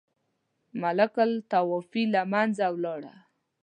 [0.81, 3.13] ملوک الطوایفي له منځه ولاړه.